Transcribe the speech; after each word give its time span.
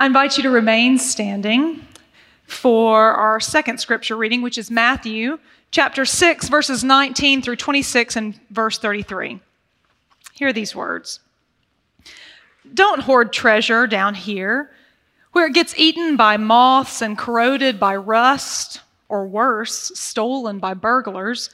I 0.00 0.06
invite 0.06 0.38
you 0.38 0.42
to 0.44 0.50
remain 0.50 0.96
standing 0.96 1.86
for 2.46 3.12
our 3.12 3.38
second 3.38 3.80
scripture 3.80 4.16
reading, 4.16 4.40
which 4.40 4.56
is 4.56 4.70
Matthew 4.70 5.38
chapter 5.70 6.06
6, 6.06 6.48
verses 6.48 6.82
19 6.82 7.42
through 7.42 7.56
26 7.56 8.16
and 8.16 8.40
verse 8.48 8.78
33. 8.78 9.40
Hear 10.32 10.54
these 10.54 10.74
words 10.74 11.20
Don't 12.72 13.02
hoard 13.02 13.30
treasure 13.30 13.86
down 13.86 14.14
here 14.14 14.70
where 15.32 15.48
it 15.48 15.52
gets 15.52 15.74
eaten 15.76 16.16
by 16.16 16.38
moths 16.38 17.02
and 17.02 17.18
corroded 17.18 17.78
by 17.78 17.94
rust, 17.94 18.80
or 19.10 19.26
worse, 19.26 19.92
stolen 19.94 20.60
by 20.60 20.72
burglars. 20.72 21.50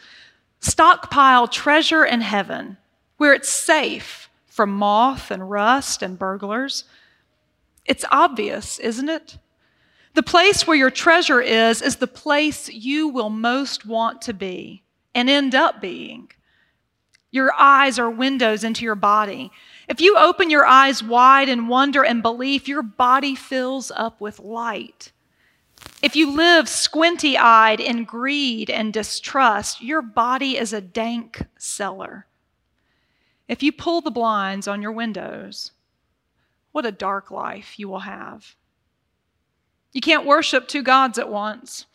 Stockpile 0.61 1.49
treasure 1.49 2.05
in 2.05 2.21
heaven 2.21 2.77
where 3.17 3.35
it's 3.35 3.49
safe 3.49 4.31
from 4.47 4.71
moth 4.71 5.33
and 5.33 5.51
rust 5.51 6.01
and 6.01 6.17
burglars. 6.17 6.85
It's 7.87 8.05
obvious, 8.11 8.79
isn't 8.79 9.09
it? 9.09 9.39
The 10.15 10.23
place 10.23 10.67
where 10.67 10.77
your 10.77 10.91
treasure 10.91 11.41
is, 11.41 11.83
is 11.83 11.97
the 11.97 12.07
place 12.07 12.69
you 12.69 13.09
will 13.09 13.31
most 13.31 13.85
want 13.87 14.23
to 14.23 14.33
be 14.33 14.83
and 15.15 15.29
end 15.29 15.55
up 15.55 15.81
being. 15.81 16.31
Your 17.31 17.53
eyes 17.59 17.99
are 17.99 18.11
windows 18.11 18.65
into 18.65 18.85
your 18.85 18.95
body. 18.95 19.51
If 19.89 20.01
you 20.01 20.17
open 20.17 20.49
your 20.49 20.65
eyes 20.65 21.03
wide 21.03 21.49
in 21.49 21.69
wonder 21.69 22.03
and 22.03 22.23
belief, 22.23 22.67
your 22.67 22.83
body 22.83 23.35
fills 23.35 23.91
up 23.95 24.21
with 24.21 24.41
light. 24.41 25.13
If 26.03 26.17
you 26.17 26.31
live 26.31 26.69
squinty 26.69 27.37
eyed 27.37 27.81
in 27.81 28.05
greed 28.05 28.71
and 28.71 28.93
distrust, 28.93 29.83
your 29.83 30.03
body 30.03 30.57
is 30.57 30.73
a 30.73 30.81
dank 30.81 31.45
cellar. 31.59 32.27
If 33.49 33.63
you 33.63 33.71
pull 33.71 34.01
the 34.01 34.11
blinds 34.11 34.67
on 34.67 34.83
your 34.83 34.93
windows, 34.93 35.73
what 36.77 36.85
a 36.85 36.93
dark 36.93 37.31
life 37.31 37.79
you 37.79 37.89
will 37.89 38.01
have. 38.01 38.55
You 39.95 40.03
can't 40.03 40.27
worship 40.27 40.69
two 40.69 40.83
gods 40.83 41.19
at 41.19 41.31
once. 41.31 41.87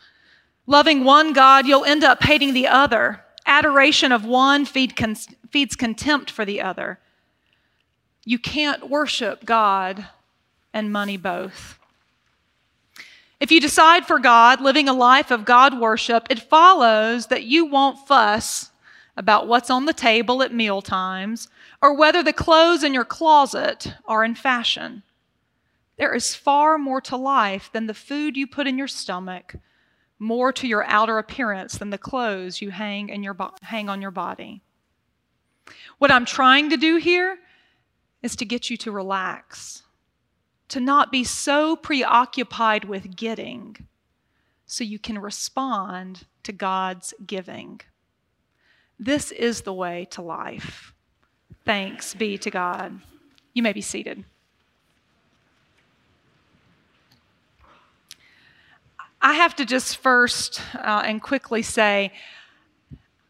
Loving 0.66 1.04
one 1.04 1.34
God, 1.34 1.68
you'll 1.68 1.86
end 1.86 2.04
up 2.04 2.24
hating 2.24 2.56
the 2.56 2.68
other. 2.68 3.24
Adoration 3.46 4.12
of 4.12 4.26
one 4.26 4.66
feed 4.66 4.96
con- 4.96 5.18
feeds 5.52 5.76
contempt 5.76 6.32
for 6.32 6.46
the 6.46 6.62
other. 6.62 6.98
You 8.26 8.40
can't 8.40 8.90
worship 8.90 9.46
God 9.46 10.08
and 10.74 10.92
money 10.92 11.16
both. 11.16 11.78
If 13.40 13.52
you 13.52 13.62
decide 13.62 14.08
for 14.08 14.18
God, 14.18 14.62
living 14.62 14.90
a 14.90 14.94
life 14.94 15.30
of 15.30 15.46
God 15.46 15.80
worship, 15.80 16.26
it 16.32 16.40
follows 16.40 17.28
that 17.28 17.44
you 17.44 17.68
won't 17.68 18.08
fuss 18.08 18.72
about 19.16 19.48
what's 19.48 19.70
on 19.70 19.86
the 19.86 19.94
table 19.94 20.42
at 20.42 20.52
meal 20.52 20.82
times 20.82 21.50
or 21.82 21.94
whether 21.94 22.22
the 22.22 22.34
clothes 22.34 22.84
in 22.84 22.94
your 22.94 23.06
closet 23.06 23.94
are 24.06 24.24
in 24.24 24.36
fashion. 24.36 25.04
There 25.98 26.14
is 26.14 26.36
far 26.36 26.78
more 26.78 27.02
to 27.02 27.16
life 27.16 27.70
than 27.72 27.88
the 27.88 27.94
food 27.94 28.38
you 28.38 28.48
put 28.48 28.68
in 28.68 28.78
your 28.78 28.88
stomach, 28.88 29.56
more 30.20 30.54
to 30.54 30.68
your 30.68 30.84
outer 30.86 31.18
appearance 31.18 31.78
than 31.78 31.90
the 31.90 31.98
clothes 31.98 32.62
you 32.62 32.72
hang, 32.72 33.10
in 33.10 33.24
your 33.24 33.34
bo- 33.34 33.56
hang 33.64 33.90
on 33.90 34.02
your 34.02 34.12
body. 34.12 34.62
What 35.98 36.12
I'm 36.12 36.26
trying 36.26 36.70
to 36.70 36.78
do 36.78 36.98
here 36.98 37.38
is 38.22 38.36
to 38.36 38.46
get 38.46 38.70
you 38.70 38.78
to 38.78 38.92
relax, 38.92 39.84
to 40.70 40.80
not 40.80 41.12
be 41.12 41.24
so 41.24 41.76
preoccupied 41.76 42.86
with 42.86 43.16
getting 43.16 43.88
so 44.66 44.84
you 44.84 45.00
can 45.00 45.18
respond 45.18 46.26
to 46.44 46.52
God's 46.52 47.14
giving. 47.26 47.82
This 49.00 49.32
is 49.32 49.62
the 49.62 49.74
way 49.74 50.08
to 50.12 50.22
life. 50.22 50.94
Thanks 51.72 52.14
be 52.14 52.38
to 52.40 52.52
God. 52.52 53.00
You 53.54 53.64
may 53.64 53.72
be 53.72 53.80
seated. 53.80 54.26
I 59.22 59.36
have 59.36 59.56
to 59.56 59.64
just 59.64 59.96
first 59.96 60.62
uh, 60.76 61.04
and 61.06 61.22
quickly 61.22 61.62
say, 61.62 62.12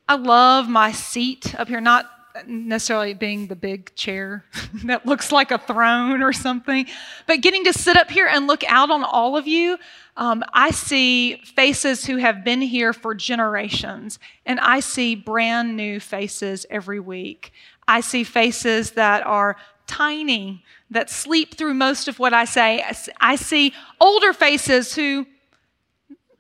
I 0.10 0.16
love 0.16 0.68
my 0.68 0.92
seat 0.92 1.54
up 1.60 1.68
here, 1.68 1.82
not 1.82 2.10
necessarily 2.48 3.14
being 3.14 3.46
the 3.46 3.56
big 3.56 3.94
chair 3.94 4.44
that 4.86 5.06
looks 5.06 5.32
like 5.32 5.52
a 5.52 5.60
throne 5.60 6.24
or 6.24 6.34
something, 6.34 6.88
but 7.28 7.42
getting 7.42 7.66
to 7.66 7.74
sit 7.74 7.96
up 7.96 8.10
here 8.10 8.26
and 8.26 8.48
look 8.48 8.64
out 8.64 8.90
on 8.90 9.04
all 9.04 9.38
of 9.38 9.48
you. 9.48 9.78
Um, 10.18 10.44
I 10.52 10.72
see 10.72 11.36
faces 11.56 12.06
who 12.06 12.18
have 12.18 12.44
been 12.44 12.62
here 12.62 12.92
for 12.92 13.14
generations, 13.14 14.18
and 14.48 14.60
I 14.60 14.80
see 14.80 15.14
brand 15.14 15.78
new 15.78 16.00
faces 16.00 16.66
every 16.72 17.00
week. 17.00 17.54
I 17.92 18.00
see 18.00 18.24
faces 18.24 18.92
that 18.92 19.22
are 19.28 19.58
tiny, 19.86 20.64
that 20.92 21.10
sleep 21.10 21.58
through 21.58 21.74
most 21.74 22.08
of 22.08 22.20
what 22.20 22.34
I 22.34 22.46
say. 22.46 22.82
I 23.20 23.36
see 23.36 23.74
older 24.00 24.32
faces 24.32 24.96
who 24.96 25.28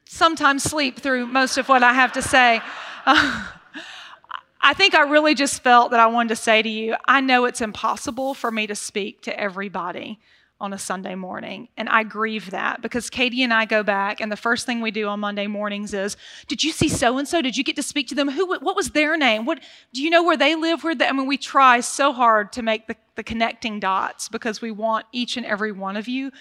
sometimes 0.05 0.63
sleep 0.63 1.01
through 1.01 1.25
most 1.27 1.57
of 1.57 1.67
what 1.67 1.83
I 1.83 1.91
have 1.91 2.13
to 2.13 2.21
say. 2.21 2.61
I 3.05 4.73
think 4.73 4.95
I 4.95 5.01
really 5.01 5.35
just 5.35 5.61
felt 5.61 5.91
that 5.91 5.99
I 5.99 6.05
wanted 6.05 6.29
to 6.29 6.35
say 6.37 6.61
to 6.61 6.69
you 6.69 6.95
I 7.05 7.19
know 7.19 7.43
it's 7.43 7.59
impossible 7.59 8.33
for 8.33 8.49
me 8.49 8.65
to 8.67 8.75
speak 8.75 9.21
to 9.23 9.37
everybody 9.37 10.19
on 10.61 10.73
a 10.73 10.77
Sunday 10.77 11.15
morning. 11.15 11.67
And 11.75 11.89
I 11.89 12.03
grieve 12.03 12.51
that 12.51 12.81
because 12.81 13.09
Katie 13.09 13.41
and 13.41 13.53
I 13.53 13.65
go 13.65 13.81
back, 13.81 14.21
and 14.21 14.31
the 14.31 14.37
first 14.37 14.65
thing 14.65 14.79
we 14.79 14.91
do 14.91 15.07
on 15.07 15.19
Monday 15.19 15.47
mornings 15.47 15.93
is, 15.93 16.15
Did 16.47 16.63
you 16.63 16.71
see 16.71 16.87
so 16.87 17.17
and 17.17 17.27
so? 17.27 17.41
Did 17.41 17.57
you 17.57 17.63
get 17.63 17.75
to 17.77 17.83
speak 17.83 18.07
to 18.09 18.15
them? 18.15 18.29
Who, 18.29 18.45
what 18.45 18.75
was 18.75 18.91
their 18.91 19.17
name? 19.17 19.45
What, 19.45 19.59
do 19.91 20.03
you 20.03 20.11
know 20.11 20.23
where 20.23 20.37
they 20.37 20.55
live? 20.55 20.83
Where 20.83 20.93
they, 20.93 21.07
I 21.07 21.11
mean, 21.11 21.25
we 21.25 21.37
try 21.37 21.79
so 21.79 22.13
hard 22.13 22.53
to 22.53 22.61
make 22.61 22.87
the, 22.87 22.95
the 23.15 23.23
connecting 23.23 23.79
dots 23.79 24.29
because 24.29 24.61
we 24.61 24.71
want 24.71 25.07
each 25.11 25.35
and 25.35 25.45
every 25.45 25.71
one 25.71 25.97
of 25.97 26.07
you 26.07 26.31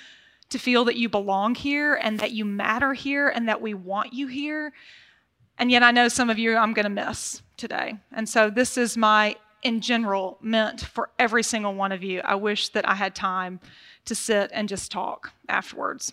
to 0.50 0.58
feel 0.58 0.84
that 0.84 0.96
you 0.96 1.08
belong 1.08 1.54
here 1.54 1.94
and 1.94 2.20
that 2.20 2.32
you 2.32 2.44
matter 2.44 2.92
here 2.92 3.28
and 3.28 3.48
that 3.48 3.62
we 3.62 3.72
want 3.72 4.12
you 4.12 4.26
here. 4.26 4.72
And 5.58 5.70
yet, 5.70 5.82
I 5.82 5.92
know 5.92 6.08
some 6.08 6.28
of 6.28 6.38
you 6.38 6.56
I'm 6.56 6.74
going 6.74 6.84
to 6.84 6.90
miss 6.90 7.42
today. 7.56 7.94
And 8.12 8.28
so, 8.28 8.50
this 8.50 8.76
is 8.76 8.98
my, 8.98 9.36
in 9.62 9.80
general, 9.80 10.36
meant 10.42 10.82
for 10.82 11.08
every 11.18 11.42
single 11.42 11.74
one 11.74 11.92
of 11.92 12.02
you. 12.02 12.20
I 12.22 12.34
wish 12.34 12.68
that 12.70 12.86
I 12.86 12.94
had 12.94 13.14
time 13.14 13.60
to 14.10 14.14
sit 14.16 14.50
and 14.52 14.68
just 14.68 14.90
talk 14.90 15.32
afterwards. 15.48 16.12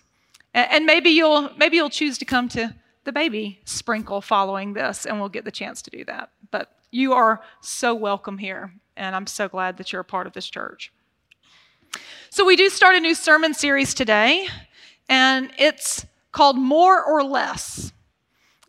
And 0.53 0.85
maybe 0.85 1.09
you'll 1.09 1.49
maybe 1.57 1.77
you'll 1.77 1.89
choose 1.89 2.17
to 2.19 2.25
come 2.25 2.47
to 2.49 2.75
the 3.03 3.11
baby 3.11 3.59
sprinkle 3.65 4.21
following 4.21 4.73
this, 4.73 5.05
and 5.05 5.19
we'll 5.19 5.29
get 5.29 5.45
the 5.45 5.51
chance 5.51 5.81
to 5.81 5.89
do 5.89 6.05
that. 6.05 6.29
But 6.51 6.71
you 6.91 7.13
are 7.13 7.41
so 7.61 7.95
welcome 7.95 8.37
here, 8.37 8.71
and 8.95 9.15
I'm 9.15 9.27
so 9.27 9.47
glad 9.47 9.77
that 9.77 9.91
you're 9.91 10.01
a 10.01 10.05
part 10.05 10.27
of 10.27 10.33
this 10.33 10.47
church. 10.47 10.91
So 12.29 12.45
we 12.45 12.55
do 12.55 12.69
start 12.69 12.95
a 12.95 12.99
new 12.99 13.15
sermon 13.15 13.53
series 13.53 13.93
today, 13.93 14.47
and 15.09 15.51
it's 15.57 16.05
called 16.31 16.57
More 16.57 17.03
or 17.03 17.23
Less. 17.23 17.91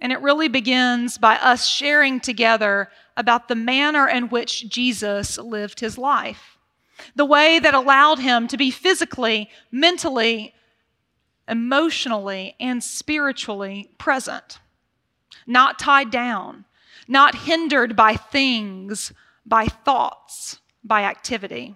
And 0.01 0.13
it 0.13 0.21
really 0.21 0.49
begins 0.49 1.19
by 1.19 1.37
us 1.37 1.67
sharing 1.67 2.21
together 2.21 2.89
about 3.17 3.49
the 3.49 3.57
manner 3.57 4.09
in 4.09 4.29
which 4.29 4.69
Jesus 4.69 5.37
lived 5.39 5.81
his 5.81 5.99
life 5.99 6.58
the 7.15 7.25
way 7.25 7.59
that 7.59 7.75
allowed 7.75 8.19
him 8.19 8.49
to 8.49 8.57
be 8.57 8.71
physically, 8.71 9.51
mentally, 9.71 10.55
emotionally, 11.49 12.55
and 12.61 12.83
spiritually 12.83 13.91
present, 13.99 14.59
not 15.47 15.79
tied 15.79 16.11
down, 16.11 16.65
not 17.07 17.35
hindered 17.35 17.97
by 17.97 18.15
things, 18.15 19.13
by 19.47 19.67
thoughts, 19.67 20.61
by 20.85 21.05
activity. 21.05 21.75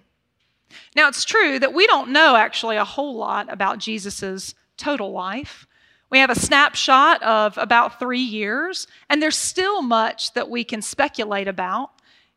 Now, 0.95 1.07
it's 1.07 1.25
true 1.25 1.59
that 1.59 1.73
we 1.73 1.87
don't 1.87 2.11
know 2.11 2.35
actually 2.35 2.77
a 2.77 2.85
whole 2.85 3.15
lot 3.15 3.51
about 3.51 3.79
Jesus' 3.79 4.53
total 4.77 5.11
life. 5.11 5.67
We 6.09 6.19
have 6.19 6.29
a 6.29 6.39
snapshot 6.39 7.23
of 7.23 7.57
about 7.57 7.99
three 7.99 8.21
years, 8.21 8.85
and 9.09 9.21
there's 9.21 9.37
still 9.37 9.81
much 9.81 10.33
that 10.33 10.49
we 10.49 10.63
can 10.63 10.81
speculate 10.81 11.47
about, 11.47 11.89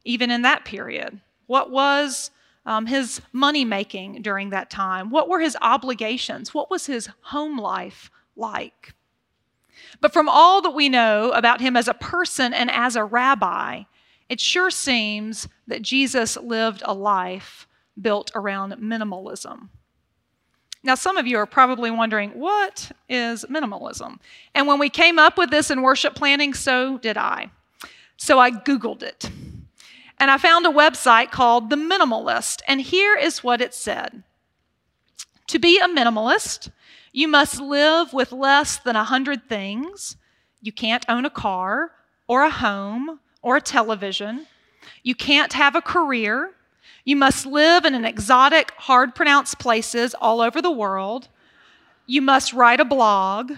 even 0.04 0.30
in 0.30 0.42
that 0.42 0.64
period. 0.64 1.20
What 1.46 1.70
was 1.70 2.30
um, 2.66 2.86
his 2.86 3.22
money 3.32 3.64
making 3.64 4.20
during 4.22 4.50
that 4.50 4.68
time? 4.68 5.08
What 5.08 5.28
were 5.28 5.40
his 5.40 5.56
obligations? 5.62 6.52
What 6.52 6.70
was 6.70 6.86
his 6.86 7.08
home 7.22 7.58
life 7.58 8.10
like? 8.36 8.92
But 10.00 10.12
from 10.12 10.28
all 10.28 10.60
that 10.62 10.70
we 10.70 10.88
know 10.88 11.30
about 11.30 11.60
him 11.60 11.76
as 11.76 11.88
a 11.88 11.94
person 11.94 12.52
and 12.52 12.70
as 12.70 12.96
a 12.96 13.04
rabbi, 13.04 13.84
it 14.28 14.40
sure 14.40 14.70
seems 14.70 15.48
that 15.66 15.82
Jesus 15.82 16.36
lived 16.36 16.82
a 16.84 16.92
life 16.92 17.68
built 18.00 18.30
around 18.34 18.72
minimalism. 18.74 19.68
Now, 20.82 20.94
some 20.94 21.16
of 21.16 21.26
you 21.26 21.38
are 21.38 21.46
probably 21.46 21.90
wondering, 21.90 22.30
what 22.30 22.92
is 23.08 23.44
minimalism? 23.50 24.18
And 24.54 24.66
when 24.66 24.78
we 24.78 24.88
came 24.88 25.18
up 25.18 25.38
with 25.38 25.50
this 25.50 25.70
in 25.70 25.82
worship 25.82 26.14
planning, 26.14 26.54
so 26.54 26.98
did 26.98 27.16
I. 27.16 27.50
So 28.16 28.38
I 28.38 28.50
Googled 28.50 29.02
it. 29.02 29.30
And 30.18 30.30
I 30.30 30.38
found 30.38 30.66
a 30.66 30.70
website 30.70 31.30
called 31.30 31.68
The 31.68 31.76
Minimalist, 31.76 32.62
and 32.66 32.80
here 32.80 33.16
is 33.16 33.44
what 33.44 33.60
it 33.60 33.74
said 33.74 34.22
To 35.48 35.58
be 35.58 35.78
a 35.78 35.88
minimalist, 35.88 36.70
you 37.12 37.28
must 37.28 37.60
live 37.60 38.12
with 38.12 38.32
less 38.32 38.78
than 38.78 38.94
100 38.94 39.48
things. 39.48 40.16
You 40.60 40.72
can't 40.72 41.04
own 41.08 41.24
a 41.24 41.30
car 41.30 41.92
or 42.26 42.42
a 42.42 42.50
home 42.50 43.20
or 43.42 43.56
a 43.56 43.60
television. 43.60 44.46
You 45.02 45.14
can't 45.14 45.52
have 45.52 45.74
a 45.74 45.82
career. 45.82 46.52
You 47.04 47.16
must 47.16 47.46
live 47.46 47.84
in 47.84 47.94
an 47.94 48.04
exotic, 48.04 48.72
hard 48.72 49.14
pronounced 49.14 49.58
places 49.58 50.14
all 50.14 50.40
over 50.40 50.60
the 50.60 50.70
world. 50.70 51.28
You 52.06 52.20
must 52.20 52.52
write 52.52 52.80
a 52.80 52.84
blog. 52.84 53.52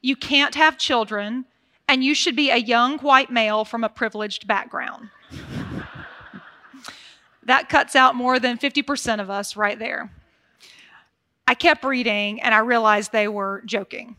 You 0.00 0.16
can't 0.16 0.54
have 0.54 0.78
children. 0.78 1.44
And 1.86 2.02
you 2.02 2.14
should 2.14 2.34
be 2.34 2.50
a 2.50 2.56
young 2.56 2.98
white 2.98 3.30
male 3.30 3.64
from 3.64 3.84
a 3.84 3.88
privileged 3.88 4.46
background. 4.46 5.10
That 7.46 7.68
cuts 7.68 7.94
out 7.94 8.14
more 8.14 8.38
than 8.38 8.58
50% 8.58 9.20
of 9.20 9.30
us 9.30 9.56
right 9.56 9.78
there. 9.78 10.10
I 11.46 11.54
kept 11.54 11.84
reading 11.84 12.40
and 12.40 12.54
I 12.54 12.58
realized 12.58 13.12
they 13.12 13.28
were 13.28 13.62
joking. 13.66 14.16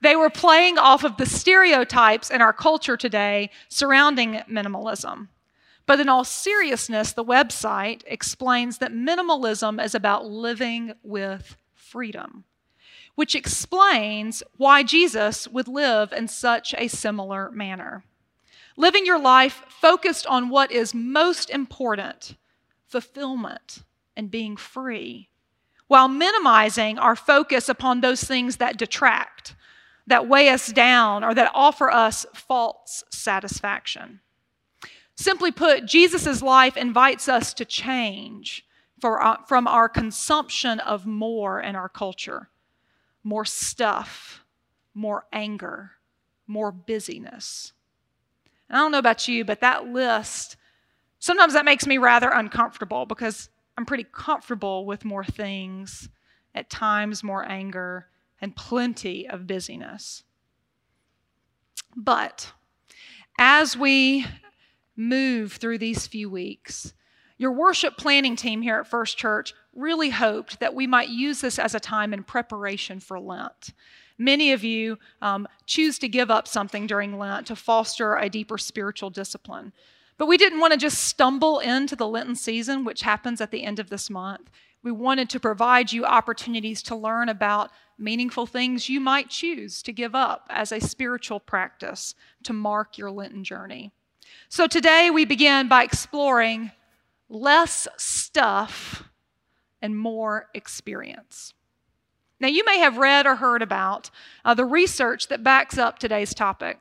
They 0.00 0.16
were 0.16 0.30
playing 0.30 0.76
off 0.76 1.04
of 1.04 1.16
the 1.16 1.26
stereotypes 1.26 2.30
in 2.30 2.42
our 2.42 2.52
culture 2.52 2.96
today 2.96 3.50
surrounding 3.68 4.42
minimalism. 4.50 5.28
But 5.86 6.00
in 6.00 6.08
all 6.08 6.24
seriousness, 6.24 7.12
the 7.12 7.24
website 7.24 8.02
explains 8.06 8.78
that 8.78 8.92
minimalism 8.92 9.82
is 9.82 9.94
about 9.94 10.26
living 10.26 10.94
with 11.02 11.56
freedom, 11.74 12.44
which 13.14 13.34
explains 13.34 14.42
why 14.56 14.82
Jesus 14.82 15.46
would 15.48 15.68
live 15.68 16.12
in 16.12 16.26
such 16.26 16.74
a 16.76 16.88
similar 16.88 17.50
manner. 17.50 18.04
Living 18.76 19.06
your 19.06 19.20
life 19.20 19.62
focused 19.68 20.26
on 20.26 20.48
what 20.48 20.72
is 20.72 20.94
most 20.94 21.48
important 21.50 22.34
fulfillment 22.86 23.82
and 24.16 24.30
being 24.30 24.56
free, 24.56 25.28
while 25.86 26.08
minimizing 26.08 26.98
our 26.98 27.16
focus 27.16 27.68
upon 27.68 28.00
those 28.00 28.24
things 28.24 28.56
that 28.56 28.76
detract, 28.76 29.54
that 30.06 30.28
weigh 30.28 30.48
us 30.48 30.72
down, 30.72 31.24
or 31.24 31.34
that 31.34 31.50
offer 31.54 31.90
us 31.90 32.26
false 32.34 33.04
satisfaction. 33.10 34.20
Simply 35.16 35.52
put, 35.52 35.86
Jesus' 35.86 36.42
life 36.42 36.76
invites 36.76 37.28
us 37.28 37.54
to 37.54 37.64
change 37.64 38.66
for, 39.00 39.22
uh, 39.22 39.36
from 39.46 39.66
our 39.68 39.88
consumption 39.88 40.80
of 40.80 41.06
more 41.06 41.60
in 41.60 41.76
our 41.76 41.88
culture 41.88 42.48
more 43.24 43.46
stuff, 43.46 44.44
more 44.92 45.24
anger, 45.32 45.92
more 46.46 46.70
busyness. 46.70 47.72
And 48.68 48.76
I 48.76 48.80
don't 48.80 48.92
know 48.92 48.98
about 48.98 49.26
you, 49.26 49.44
but 49.44 49.60
that 49.60 49.88
list, 49.88 50.56
sometimes 51.24 51.54
that 51.54 51.64
makes 51.64 51.86
me 51.86 51.98
rather 51.98 52.28
uncomfortable 52.28 53.06
because 53.06 53.48
I'm 53.78 53.86
pretty 53.86 54.06
comfortable 54.12 54.86
with 54.86 55.04
more 55.04 55.24
things, 55.24 56.08
at 56.54 56.70
times 56.70 57.24
more 57.24 57.44
anger, 57.48 58.06
and 58.40 58.54
plenty 58.54 59.28
of 59.28 59.46
busyness. 59.46 60.22
But 61.96 62.52
as 63.38 63.76
we 63.76 64.26
move 64.96 65.54
through 65.54 65.78
these 65.78 66.06
few 66.06 66.30
weeks. 66.30 66.94
Your 67.36 67.52
worship 67.52 67.96
planning 67.96 68.36
team 68.36 68.62
here 68.62 68.78
at 68.78 68.86
First 68.86 69.18
Church 69.18 69.54
really 69.74 70.10
hoped 70.10 70.60
that 70.60 70.74
we 70.74 70.86
might 70.86 71.08
use 71.08 71.40
this 71.40 71.58
as 71.58 71.74
a 71.74 71.80
time 71.80 72.14
in 72.14 72.22
preparation 72.22 73.00
for 73.00 73.18
Lent. 73.18 73.72
Many 74.16 74.52
of 74.52 74.62
you 74.62 74.98
um, 75.20 75.48
choose 75.66 75.98
to 75.98 76.08
give 76.08 76.30
up 76.30 76.46
something 76.46 76.86
during 76.86 77.18
Lent 77.18 77.48
to 77.48 77.56
foster 77.56 78.14
a 78.14 78.28
deeper 78.28 78.56
spiritual 78.56 79.10
discipline. 79.10 79.72
But 80.16 80.26
we 80.26 80.36
didn't 80.36 80.60
want 80.60 80.72
to 80.72 80.78
just 80.78 81.04
stumble 81.04 81.58
into 81.58 81.96
the 81.96 82.06
Lenten 82.06 82.36
season, 82.36 82.84
which 82.84 83.02
happens 83.02 83.40
at 83.40 83.50
the 83.50 83.64
end 83.64 83.78
of 83.78 83.90
this 83.90 84.08
month. 84.08 84.50
We 84.82 84.92
wanted 84.92 85.30
to 85.30 85.40
provide 85.40 85.92
you 85.92 86.04
opportunities 86.04 86.82
to 86.84 86.94
learn 86.94 87.28
about 87.28 87.70
meaningful 87.98 88.46
things 88.46 88.88
you 88.88 89.00
might 89.00 89.30
choose 89.30 89.82
to 89.82 89.92
give 89.92 90.14
up 90.14 90.46
as 90.50 90.72
a 90.72 90.80
spiritual 90.80 91.40
practice 91.40 92.14
to 92.42 92.52
mark 92.52 92.98
your 92.98 93.10
Lenten 93.10 93.44
journey. 93.44 93.92
So 94.48 94.66
today 94.66 95.10
we 95.10 95.24
begin 95.24 95.68
by 95.68 95.84
exploring 95.84 96.70
less 97.28 97.88
stuff 97.96 99.08
and 99.80 99.98
more 99.98 100.48
experience. 100.54 101.54
Now, 102.40 102.48
you 102.48 102.64
may 102.64 102.78
have 102.78 102.98
read 102.98 103.26
or 103.26 103.36
heard 103.36 103.62
about 103.62 104.10
uh, 104.44 104.54
the 104.54 104.64
research 104.64 105.28
that 105.28 105.42
backs 105.42 105.78
up 105.78 105.98
today's 105.98 106.34
topic. 106.34 106.78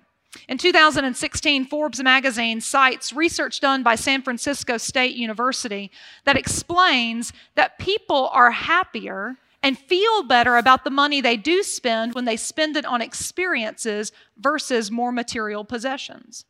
In 0.48 0.58
2016, 0.58 1.66
Forbes 1.66 2.02
magazine 2.02 2.60
cites 2.60 3.14
research 3.14 3.60
done 3.60 3.84
by 3.84 3.96
San 3.96 4.22
Francisco 4.22 4.78
State 4.78 5.16
University 5.16 5.92
that 6.26 6.38
explains 6.38 7.34
that 7.56 7.78
people 7.78 8.30
are 8.34 8.52
happier 8.52 9.36
and 9.62 9.78
feel 9.78 10.24
better 10.24 10.58
about 10.58 10.84
the 10.84 10.90
money 10.90 11.22
they 11.22 11.38
do 11.38 11.64
spend 11.64 12.14
when 12.14 12.26
they 12.26 12.36
spend 12.36 12.76
it 12.76 12.86
on 12.86 13.02
experiences 13.02 14.12
versus 14.38 14.92
more 14.92 15.12
material 15.12 15.64
possessions 15.64 16.46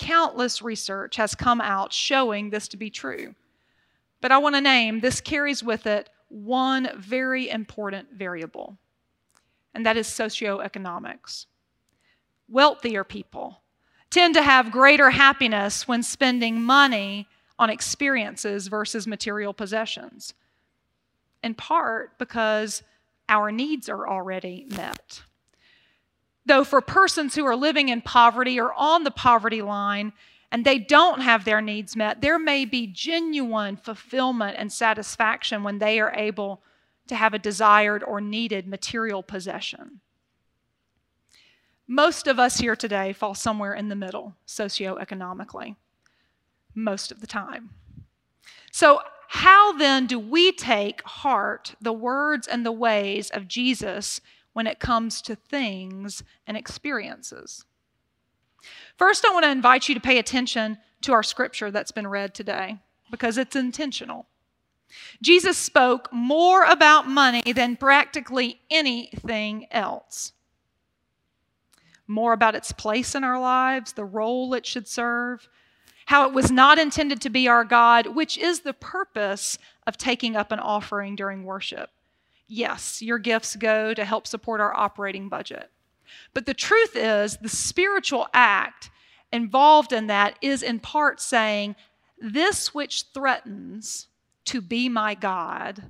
countless 0.00 0.62
research 0.62 1.16
has 1.16 1.34
come 1.34 1.60
out 1.60 1.92
showing 1.92 2.48
this 2.48 2.66
to 2.68 2.78
be 2.78 2.88
true. 2.88 3.34
But 4.22 4.32
I 4.32 4.38
want 4.38 4.54
to 4.54 4.60
name 4.60 5.00
this 5.00 5.20
carries 5.20 5.62
with 5.62 5.86
it 5.86 6.08
one 6.28 6.88
very 6.96 7.50
important 7.50 8.08
variable, 8.12 8.78
and 9.74 9.84
that 9.84 9.98
is 9.98 10.08
socioeconomics. 10.08 11.46
Wealthier 12.50 13.04
people 13.04 13.62
tend 14.10 14.34
to 14.34 14.42
have 14.42 14.72
greater 14.72 15.10
happiness 15.10 15.86
when 15.86 16.02
spending 16.02 16.60
money 16.60 17.28
on 17.58 17.70
experiences 17.70 18.66
versus 18.66 19.06
material 19.06 19.54
possessions, 19.54 20.34
in 21.44 21.54
part 21.54 22.18
because 22.18 22.82
our 23.28 23.52
needs 23.52 23.88
are 23.88 24.08
already 24.08 24.66
met. 24.68 25.22
Though 26.44 26.64
for 26.64 26.80
persons 26.80 27.36
who 27.36 27.46
are 27.46 27.54
living 27.54 27.88
in 27.88 28.02
poverty 28.02 28.58
or 28.58 28.72
on 28.74 29.04
the 29.04 29.12
poverty 29.12 29.62
line 29.62 30.12
and 30.50 30.64
they 30.64 30.78
don't 30.78 31.20
have 31.20 31.44
their 31.44 31.60
needs 31.60 31.94
met, 31.94 32.20
there 32.20 32.38
may 32.38 32.64
be 32.64 32.88
genuine 32.88 33.76
fulfillment 33.76 34.56
and 34.58 34.72
satisfaction 34.72 35.62
when 35.62 35.78
they 35.78 36.00
are 36.00 36.12
able 36.16 36.62
to 37.06 37.14
have 37.14 37.34
a 37.34 37.38
desired 37.38 38.02
or 38.02 38.20
needed 38.20 38.66
material 38.66 39.22
possession. 39.22 40.00
Most 41.92 42.28
of 42.28 42.38
us 42.38 42.58
here 42.58 42.76
today 42.76 43.12
fall 43.12 43.34
somewhere 43.34 43.74
in 43.74 43.88
the 43.88 43.96
middle 43.96 44.36
socioeconomically, 44.46 45.74
most 46.72 47.10
of 47.10 47.20
the 47.20 47.26
time. 47.26 47.70
So, 48.70 49.00
how 49.26 49.72
then 49.76 50.06
do 50.06 50.18
we 50.18 50.52
take 50.52 51.02
heart 51.02 51.74
the 51.80 51.92
words 51.92 52.46
and 52.46 52.64
the 52.64 52.72
ways 52.72 53.30
of 53.30 53.48
Jesus 53.48 54.20
when 54.52 54.66
it 54.66 54.80
comes 54.80 55.22
to 55.22 55.34
things 55.36 56.22
and 56.46 56.56
experiences. 56.56 57.64
First, 58.96 59.24
I 59.24 59.32
want 59.32 59.44
to 59.44 59.50
invite 59.50 59.88
you 59.88 59.94
to 59.94 60.00
pay 60.00 60.18
attention 60.18 60.78
to 61.02 61.12
our 61.12 61.22
scripture 61.22 61.70
that's 61.70 61.92
been 61.92 62.06
read 62.06 62.34
today 62.34 62.78
because 63.10 63.38
it's 63.38 63.56
intentional. 63.56 64.26
Jesus 65.22 65.56
spoke 65.56 66.12
more 66.12 66.64
about 66.64 67.06
money 67.06 67.52
than 67.52 67.76
practically 67.76 68.60
anything 68.70 69.66
else. 69.70 70.32
More 72.10 72.32
about 72.32 72.54
its 72.54 72.72
place 72.72 73.14
in 73.14 73.24
our 73.24 73.40
lives, 73.40 73.92
the 73.92 74.04
role 74.04 74.52
it 74.54 74.66
should 74.66 74.88
serve, 74.88 75.48
how 76.06 76.26
it 76.26 76.34
was 76.34 76.50
not 76.50 76.78
intended 76.78 77.20
to 77.22 77.30
be 77.30 77.48
our 77.48 77.64
God, 77.64 78.08
which 78.08 78.36
is 78.36 78.60
the 78.60 78.72
purpose 78.72 79.58
of 79.86 79.96
taking 79.96 80.36
up 80.36 80.52
an 80.52 80.58
offering 80.58 81.16
during 81.16 81.44
worship 81.44 81.90
yes, 82.50 83.00
your 83.00 83.18
gifts 83.18 83.56
go 83.56 83.94
to 83.94 84.04
help 84.04 84.26
support 84.26 84.60
our 84.60 84.76
operating 84.76 85.28
budget. 85.28 85.70
But 86.34 86.44
the 86.44 86.54
truth 86.54 86.96
is, 86.96 87.36
the 87.36 87.48
spiritual 87.48 88.26
act 88.34 88.90
involved 89.32 89.92
in 89.92 90.08
that 90.08 90.36
is 90.42 90.62
in 90.62 90.80
part 90.80 91.20
saying, 91.20 91.76
This 92.18 92.74
which 92.74 93.04
threatens 93.14 94.08
to 94.46 94.60
be 94.60 94.88
my 94.88 95.14
God, 95.14 95.84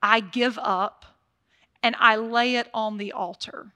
I 0.00 0.20
give 0.20 0.58
up 0.62 1.04
and 1.82 1.96
I 1.98 2.16
lay 2.16 2.56
it 2.56 2.70
on 2.72 2.96
the 2.96 3.12
altar 3.12 3.72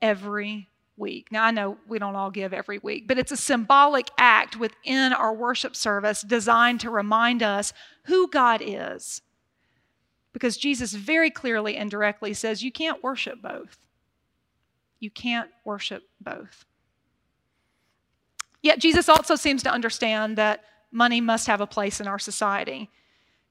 every 0.00 0.68
week. 0.96 1.28
Now, 1.30 1.44
I 1.44 1.50
know 1.50 1.78
we 1.86 1.98
don't 1.98 2.16
all 2.16 2.30
give 2.30 2.52
every 2.52 2.78
week, 2.78 3.06
but 3.06 3.18
it's 3.18 3.32
a 3.32 3.36
symbolic 3.36 4.10
act 4.18 4.56
within 4.56 5.12
our 5.12 5.32
worship 5.32 5.76
service 5.76 6.22
designed 6.22 6.80
to 6.80 6.90
remind 6.90 7.42
us 7.42 7.72
who 8.04 8.28
God 8.28 8.60
is 8.64 9.22
because 10.32 10.56
Jesus 10.56 10.92
very 10.92 11.30
clearly 11.30 11.76
and 11.76 11.90
directly 11.90 12.34
says 12.34 12.62
you 12.62 12.72
can't 12.72 13.02
worship 13.02 13.40
both. 13.42 13.78
You 15.00 15.10
can't 15.10 15.50
worship 15.64 16.02
both. 16.20 16.64
Yet 18.62 18.80
Jesus 18.80 19.08
also 19.08 19.36
seems 19.36 19.62
to 19.62 19.72
understand 19.72 20.36
that 20.36 20.64
money 20.90 21.20
must 21.20 21.46
have 21.46 21.60
a 21.60 21.66
place 21.66 22.00
in 22.00 22.08
our 22.08 22.18
society. 22.18 22.90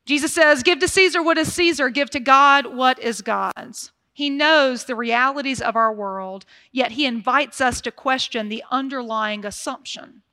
Jesus 0.06 0.34
says, 0.34 0.64
Give 0.64 0.80
to 0.80 0.88
Caesar 0.88 1.22
what 1.22 1.38
is 1.38 1.54
Caesar, 1.54 1.90
give 1.90 2.10
to 2.12 2.20
God 2.20 2.66
what 2.66 3.00
is 3.00 3.22
God's. 3.22 3.92
He 4.18 4.32
knows 4.32 4.86
the 4.86 4.96
realities 4.96 5.62
of 5.62 5.76
our 5.76 5.94
world, 5.94 6.44
yet 6.72 6.94
he 6.94 7.06
invites 7.06 7.62
us 7.62 7.82
to 7.82 7.92
question 7.92 8.50
the 8.50 8.64
underlying 8.72 9.46
assumption. 9.46 10.24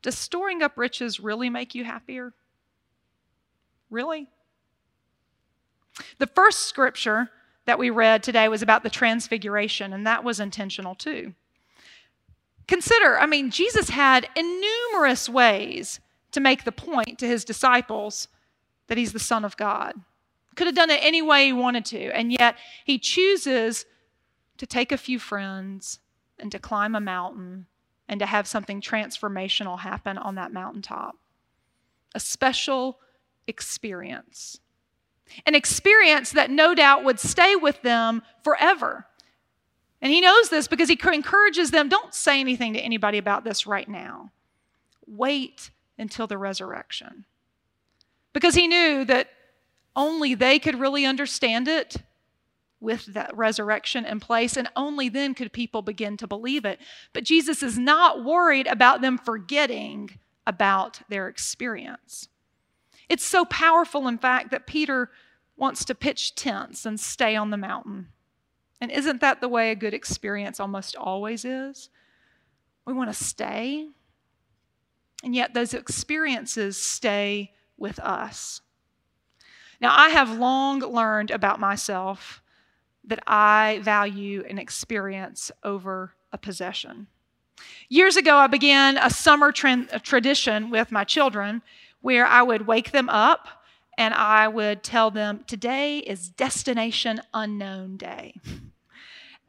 Does 0.00 0.16
storing 0.16 0.62
up 0.62 0.78
riches 0.78 1.20
really 1.20 1.50
make 1.50 1.74
you 1.74 1.84
happier? 1.84 2.32
Really? 3.90 4.28
The 6.16 6.26
first 6.26 6.60
scripture 6.60 7.28
that 7.66 7.78
we 7.78 7.90
read 7.90 8.22
today 8.22 8.48
was 8.48 8.62
about 8.62 8.82
the 8.82 8.88
transfiguration, 8.88 9.92
and 9.92 10.06
that 10.06 10.24
was 10.24 10.40
intentional 10.40 10.94
too. 10.94 11.34
Consider, 12.66 13.18
I 13.18 13.26
mean, 13.26 13.50
Jesus 13.50 13.90
had 13.90 14.26
in 14.34 14.62
numerous 14.62 15.28
ways 15.28 16.00
to 16.32 16.40
make 16.40 16.64
the 16.64 16.72
point 16.72 17.18
to 17.18 17.26
his 17.26 17.44
disciples 17.44 18.28
that 18.86 18.96
he's 18.96 19.12
the 19.12 19.18
Son 19.18 19.44
of 19.44 19.58
God. 19.58 19.96
Could 20.56 20.66
have 20.66 20.74
done 20.74 20.90
it 20.90 21.00
any 21.02 21.22
way 21.22 21.46
he 21.46 21.52
wanted 21.52 21.84
to, 21.86 22.10
and 22.16 22.32
yet 22.32 22.56
he 22.84 22.98
chooses 22.98 23.84
to 24.56 24.66
take 24.66 24.90
a 24.90 24.96
few 24.96 25.18
friends 25.18 26.00
and 26.38 26.50
to 26.50 26.58
climb 26.58 26.94
a 26.94 27.00
mountain 27.00 27.66
and 28.08 28.20
to 28.20 28.26
have 28.26 28.46
something 28.46 28.80
transformational 28.80 29.80
happen 29.80 30.16
on 30.16 30.34
that 30.36 30.52
mountaintop. 30.52 31.16
A 32.14 32.20
special 32.20 32.98
experience. 33.46 34.60
An 35.44 35.54
experience 35.54 36.32
that 36.32 36.50
no 36.50 36.74
doubt 36.74 37.04
would 37.04 37.20
stay 37.20 37.56
with 37.56 37.82
them 37.82 38.22
forever. 38.42 39.06
And 40.00 40.12
he 40.12 40.20
knows 40.20 40.48
this 40.48 40.68
because 40.68 40.88
he 40.88 40.98
encourages 41.12 41.70
them 41.70 41.88
don't 41.88 42.14
say 42.14 42.40
anything 42.40 42.74
to 42.74 42.80
anybody 42.80 43.18
about 43.18 43.44
this 43.44 43.66
right 43.66 43.88
now. 43.88 44.30
Wait 45.06 45.70
until 45.98 46.26
the 46.26 46.38
resurrection. 46.38 47.24
Because 48.32 48.54
he 48.54 48.68
knew 48.68 49.04
that 49.06 49.28
only 49.96 50.34
they 50.34 50.58
could 50.58 50.78
really 50.78 51.04
understand 51.06 51.66
it 51.66 51.96
with 52.78 53.06
that 53.06 53.34
resurrection 53.34 54.04
in 54.04 54.20
place, 54.20 54.56
and 54.56 54.68
only 54.76 55.08
then 55.08 55.34
could 55.34 55.52
people 55.52 55.80
begin 55.80 56.16
to 56.18 56.26
believe 56.26 56.64
it. 56.64 56.78
But 57.14 57.24
Jesus 57.24 57.62
is 57.62 57.78
not 57.78 58.22
worried 58.22 58.66
about 58.66 59.00
them 59.00 59.16
forgetting 59.16 60.18
about 60.46 61.00
their 61.08 61.26
experience. 61.26 62.28
It's 63.08 63.24
so 63.24 63.44
powerful, 63.46 64.06
in 64.06 64.18
fact, 64.18 64.50
that 64.50 64.66
Peter 64.66 65.10
wants 65.56 65.84
to 65.86 65.94
pitch 65.94 66.34
tents 66.34 66.84
and 66.84 67.00
stay 67.00 67.34
on 67.34 67.50
the 67.50 67.56
mountain. 67.56 68.08
And 68.80 68.90
isn't 68.90 69.22
that 69.22 69.40
the 69.40 69.48
way 69.48 69.70
a 69.70 69.74
good 69.74 69.94
experience 69.94 70.60
almost 70.60 70.96
always 70.96 71.46
is? 71.46 71.88
We 72.84 72.92
want 72.92 73.08
to 73.10 73.24
stay, 73.24 73.88
and 75.24 75.34
yet 75.34 75.54
those 75.54 75.72
experiences 75.72 76.76
stay 76.76 77.52
with 77.78 77.98
us. 78.00 78.60
Now, 79.80 79.94
I 79.96 80.10
have 80.10 80.38
long 80.38 80.80
learned 80.80 81.30
about 81.30 81.60
myself 81.60 82.42
that 83.04 83.22
I 83.26 83.80
value 83.82 84.44
an 84.48 84.58
experience 84.58 85.50
over 85.62 86.14
a 86.32 86.38
possession. 86.38 87.06
Years 87.88 88.16
ago, 88.16 88.36
I 88.36 88.46
began 88.46 88.98
a 88.98 89.10
summer 89.10 89.52
tra- 89.52 89.86
a 89.92 90.00
tradition 90.00 90.70
with 90.70 90.92
my 90.92 91.04
children 91.04 91.62
where 92.00 92.26
I 92.26 92.42
would 92.42 92.66
wake 92.66 92.90
them 92.90 93.08
up 93.08 93.48
and 93.98 94.12
I 94.12 94.48
would 94.48 94.82
tell 94.82 95.10
them, 95.10 95.44
Today 95.46 95.98
is 95.98 96.28
Destination 96.28 97.20
Unknown 97.32 97.96
Day. 97.96 98.34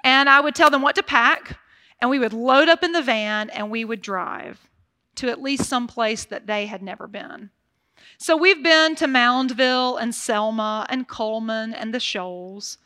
And 0.04 0.30
I 0.30 0.40
would 0.40 0.56
tell 0.56 0.70
them 0.70 0.82
what 0.82 0.96
to 0.96 1.04
pack, 1.04 1.60
and 2.00 2.10
we 2.10 2.20
would 2.20 2.32
load 2.32 2.70
up 2.70 2.84
in 2.84 2.94
the 2.94 3.02
van 3.02 3.50
and 3.50 3.70
we 3.70 3.84
would 3.84 4.02
drive 4.02 4.70
to 5.16 5.30
at 5.30 5.42
least 5.42 5.66
some 5.66 5.88
place 5.88 6.24
that 6.26 6.48
they 6.48 6.68
had 6.68 6.82
never 6.82 7.08
been. 7.08 7.50
So 8.20 8.36
we've 8.36 8.64
been 8.64 8.96
to 8.96 9.06
Moundville 9.06 10.02
and 10.02 10.14
Selma 10.14 10.88
and 10.90 11.08
Cullman 11.08 11.72
and 11.74 11.94
the 11.94 12.00
Shoals 12.00 12.80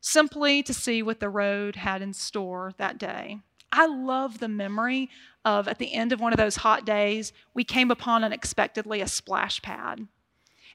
simply 0.00 0.62
to 0.62 0.72
see 0.72 1.02
what 1.02 1.18
the 1.18 1.28
road 1.28 1.74
had 1.76 2.00
in 2.00 2.12
store 2.12 2.72
that 2.78 2.96
day. 2.96 3.38
I 3.72 3.86
love 3.86 4.38
the 4.38 4.48
memory 4.48 5.10
of 5.44 5.66
at 5.66 5.78
the 5.78 5.92
end 5.92 6.12
of 6.12 6.20
one 6.20 6.32
of 6.32 6.36
those 6.36 6.56
hot 6.56 6.84
days, 6.84 7.32
we 7.54 7.64
came 7.64 7.90
upon 7.90 8.22
unexpectedly 8.22 9.00
a 9.00 9.08
splash 9.08 9.60
pad. 9.62 10.06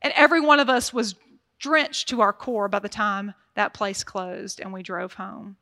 And 0.02 0.14
every 0.18 0.42
one 0.42 0.60
of 0.60 0.70
us 0.70 0.92
was 0.92 1.16
drenched 1.58 2.10
to 2.10 2.20
our 2.20 2.34
core 2.34 2.68
by 2.68 2.80
the 2.80 2.90
time 2.90 3.34
that 3.56 3.74
place 3.74 4.04
closed 4.04 4.60
and 4.60 4.74
we 4.74 4.84
drove 4.84 5.14
home. 5.14 5.56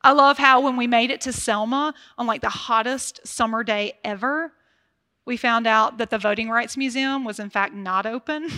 I 0.00 0.12
love 0.12 0.38
how 0.38 0.60
when 0.60 0.76
we 0.76 0.86
made 0.86 1.10
it 1.10 1.22
to 1.22 1.32
Selma 1.32 1.92
on 2.16 2.28
like 2.28 2.40
the 2.40 2.48
hottest 2.48 3.26
summer 3.26 3.64
day 3.64 3.94
ever, 4.04 4.52
we 5.24 5.36
found 5.36 5.66
out 5.66 5.98
that 5.98 6.10
the 6.10 6.18
Voting 6.18 6.50
Rights 6.50 6.76
Museum 6.76 7.24
was 7.24 7.38
in 7.38 7.50
fact 7.50 7.74
not 7.74 8.06
open. 8.06 8.48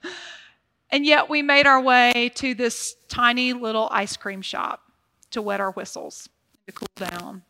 and 0.90 1.04
yet 1.04 1.28
we 1.28 1.42
made 1.42 1.66
our 1.66 1.80
way 1.80 2.30
to 2.36 2.54
this 2.54 2.96
tiny 3.08 3.52
little 3.52 3.88
ice 3.90 4.16
cream 4.16 4.42
shop 4.42 4.82
to 5.30 5.42
wet 5.42 5.60
our 5.60 5.72
whistles, 5.72 6.28
to 6.66 6.72
cool 6.72 6.88
down. 6.96 7.42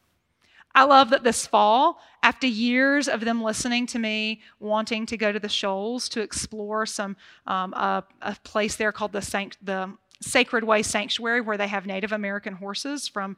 I 0.75 0.85
love 0.85 1.11
that 1.11 1.23
this 1.23 1.47
fall, 1.47 2.01
after 2.23 2.47
years 2.47 3.09
of 3.09 3.21
them 3.21 3.43
listening 3.43 3.87
to 3.89 3.99
me 3.99 4.41
wanting 4.59 5.05
to 5.07 5.17
go 5.19 5.31
to 5.31 5.39
the 5.39 5.49
Shoals 5.49 6.09
to 6.11 6.23
explore 6.23 6.87
some 6.87 7.17
um, 7.47 7.75
a, 7.75 8.05
a, 8.23 8.37
place 8.43 8.77
there 8.77 8.93
called 8.93 9.13
the, 9.13 9.21
Sanct- 9.21 9.59
the 9.63 9.93
Sacred 10.23 10.65
Way 10.65 10.83
Sanctuary, 10.83 11.43
where 11.43 11.59
they 11.59 11.69
have 11.69 11.85
Native 11.85 12.13
American 12.13 12.55
horses 12.55 13.07
from 13.07 13.37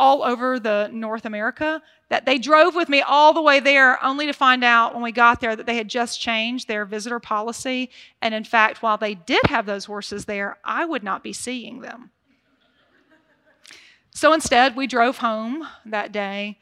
all 0.00 0.22
over 0.22 0.58
the 0.58 0.88
North 0.90 1.26
America 1.26 1.82
that 2.08 2.24
they 2.24 2.38
drove 2.38 2.74
with 2.74 2.88
me 2.88 3.02
all 3.02 3.34
the 3.34 3.42
way 3.42 3.60
there 3.60 4.02
only 4.02 4.24
to 4.24 4.32
find 4.32 4.64
out 4.64 4.94
when 4.94 5.02
we 5.02 5.12
got 5.12 5.42
there 5.42 5.54
that 5.54 5.66
they 5.66 5.76
had 5.76 5.88
just 5.88 6.18
changed 6.18 6.66
their 6.66 6.86
visitor 6.86 7.20
policy 7.20 7.90
and 8.22 8.34
in 8.34 8.42
fact 8.42 8.82
while 8.82 8.96
they 8.96 9.14
did 9.14 9.44
have 9.44 9.66
those 9.66 9.84
horses 9.84 10.24
there 10.24 10.56
I 10.64 10.86
would 10.86 11.02
not 11.02 11.22
be 11.22 11.34
seeing 11.34 11.82
them. 11.82 12.12
So 14.08 14.32
instead 14.32 14.74
we 14.74 14.86
drove 14.86 15.18
home 15.18 15.68
that 15.84 16.12
day 16.12 16.58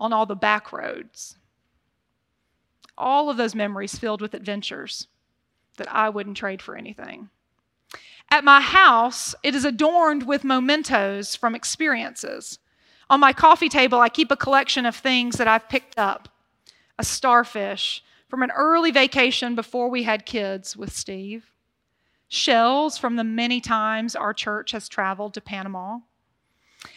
on 0.00 0.14
all 0.14 0.24
the 0.24 0.34
back 0.34 0.72
roads. 0.72 1.36
All 2.96 3.28
of 3.28 3.36
those 3.36 3.54
memories 3.54 3.98
filled 3.98 4.22
with 4.22 4.32
adventures 4.32 5.06
that 5.76 5.92
I 5.92 6.08
wouldn't 6.08 6.38
trade 6.38 6.62
for 6.62 6.76
anything. 6.76 7.28
At 8.30 8.42
my 8.42 8.62
house, 8.62 9.34
it 9.42 9.54
is 9.54 9.66
adorned 9.66 10.26
with 10.26 10.44
mementos 10.44 11.36
from 11.36 11.54
experiences. 11.54 12.58
On 13.10 13.18
my 13.18 13.32
coffee 13.32 13.68
table, 13.68 13.98
I 13.98 14.08
keep 14.08 14.30
a 14.30 14.36
collection 14.36 14.86
of 14.86 14.94
things 14.94 15.36
that 15.36 15.48
I've 15.48 15.68
picked 15.68 15.98
up. 15.98 16.28
A 16.96 17.04
starfish 17.04 18.04
from 18.28 18.44
an 18.44 18.52
early 18.52 18.92
vacation 18.92 19.56
before 19.56 19.90
we 19.90 20.04
had 20.04 20.24
kids 20.24 20.76
with 20.76 20.92
Steve, 20.92 21.50
shells 22.28 22.96
from 22.96 23.16
the 23.16 23.24
many 23.24 23.60
times 23.60 24.14
our 24.14 24.32
church 24.32 24.70
has 24.70 24.88
traveled 24.88 25.34
to 25.34 25.40
Panama, 25.40 25.98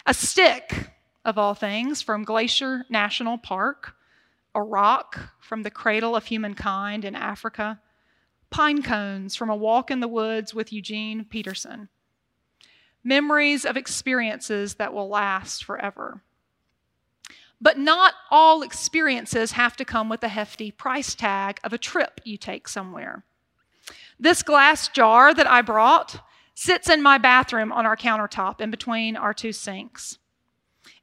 a 0.06 0.14
stick, 0.14 0.92
of 1.26 1.40
all 1.40 1.56
things, 1.56 2.04
from 2.04 2.24
Glacier 2.24 2.86
National 2.90 3.40
Park, 3.40 3.96
a 4.54 4.62
rock 4.62 5.34
from 5.40 5.64
the 5.64 5.72
cradle 5.72 6.16
of 6.16 6.26
humankind 6.26 7.04
in 7.04 7.16
Africa, 7.16 7.82
pine 8.52 8.84
cones 8.84 9.36
from 9.36 9.50
a 9.50 9.56
walk 9.56 9.90
in 9.90 10.00
the 10.00 10.08
woods 10.08 10.54
with 10.54 10.72
Eugene 10.72 11.26
Peterson 11.26 11.90
memories 13.04 13.66
of 13.66 13.78
experiences 13.78 14.76
that 14.76 14.94
will 14.94 15.10
last 15.10 15.64
forever. 15.64 16.22
But 17.60 17.78
not 17.78 18.14
all 18.30 18.62
experiences 18.62 19.54
have 19.54 19.76
to 19.78 19.86
come 19.86 20.10
with 20.10 20.24
a 20.24 20.28
hefty 20.28 20.72
price 20.72 21.16
tag 21.16 21.60
of 21.64 21.74
a 21.74 21.78
trip 21.78 22.20
you 22.24 22.38
take 22.38 22.68
somewhere. 22.68 23.24
This 24.20 24.44
glass 24.44 24.88
jar 24.88 25.34
that 25.34 25.50
I 25.50 25.62
brought 25.62 26.26
sits 26.56 26.90
in 26.90 27.02
my 27.02 27.18
bathroom 27.18 27.72
on 27.72 27.86
our 27.86 27.98
countertop 27.98 28.62
in 28.62 28.70
between 28.70 29.16
our 29.16 29.34
two 29.34 29.52
sinks. 29.52 30.18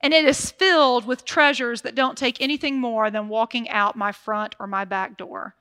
And 0.03 0.13
it 0.13 0.25
is 0.25 0.51
filled 0.51 1.07
with 1.07 1.25
treasures 1.25 1.83
that 1.83 1.95
don't 1.95 2.17
take 2.17 2.41
anything 2.41 2.79
more 2.79 3.11
than 3.11 3.29
walking 3.29 3.69
out 3.69 3.97
my 3.97 4.13
front 4.13 4.55
or 4.59 4.67
my 4.67 4.85
back 4.85 5.17
door 5.17 5.55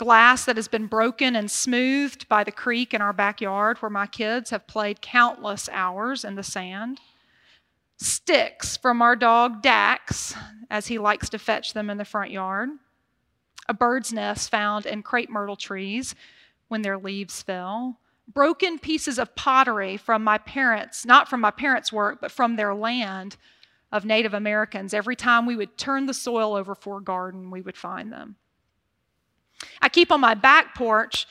glass 0.00 0.46
that 0.46 0.56
has 0.56 0.66
been 0.66 0.86
broken 0.86 1.36
and 1.36 1.50
smoothed 1.50 2.26
by 2.26 2.42
the 2.42 2.50
creek 2.50 2.94
in 2.94 3.02
our 3.02 3.12
backyard 3.12 3.76
where 3.78 3.90
my 3.90 4.06
kids 4.06 4.48
have 4.48 4.66
played 4.66 5.02
countless 5.02 5.68
hours 5.70 6.24
in 6.24 6.36
the 6.36 6.42
sand. 6.42 6.98
Sticks 7.98 8.78
from 8.78 9.02
our 9.02 9.14
dog 9.14 9.60
Dax, 9.60 10.34
as 10.70 10.86
he 10.86 10.98
likes 10.98 11.28
to 11.28 11.38
fetch 11.38 11.74
them 11.74 11.90
in 11.90 11.98
the 11.98 12.06
front 12.06 12.30
yard. 12.30 12.70
A 13.68 13.74
bird's 13.74 14.10
nest 14.10 14.50
found 14.50 14.86
in 14.86 15.02
crepe 15.02 15.28
myrtle 15.28 15.54
trees 15.54 16.14
when 16.68 16.80
their 16.80 16.96
leaves 16.96 17.42
fell. 17.42 18.00
Broken 18.26 18.78
pieces 18.78 19.18
of 19.18 19.36
pottery 19.36 19.98
from 19.98 20.24
my 20.24 20.38
parents, 20.38 21.04
not 21.04 21.28
from 21.28 21.42
my 21.42 21.50
parents' 21.50 21.92
work, 21.92 22.22
but 22.22 22.32
from 22.32 22.56
their 22.56 22.74
land 22.74 23.36
of 23.92 24.06
Native 24.06 24.32
Americans. 24.32 24.94
Every 24.94 25.16
time 25.16 25.44
we 25.44 25.56
would 25.56 25.76
turn 25.76 26.06
the 26.06 26.14
soil 26.14 26.54
over 26.54 26.74
for 26.74 26.96
a 26.98 27.02
garden, 27.02 27.50
we 27.50 27.60
would 27.60 27.76
find 27.76 28.10
them. 28.10 28.36
I 29.82 29.88
keep 29.88 30.10
on 30.12 30.20
my 30.20 30.34
back 30.34 30.74
porch 30.74 31.26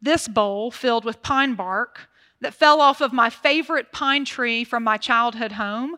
this 0.00 0.28
bowl 0.28 0.70
filled 0.70 1.04
with 1.04 1.22
pine 1.22 1.54
bark 1.54 2.08
that 2.40 2.54
fell 2.54 2.80
off 2.80 3.00
of 3.00 3.12
my 3.12 3.30
favorite 3.30 3.92
pine 3.92 4.24
tree 4.24 4.64
from 4.64 4.84
my 4.84 4.96
childhood 4.96 5.52
home 5.52 5.96